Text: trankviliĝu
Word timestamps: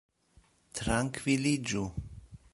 trankviliĝu 0.79 1.85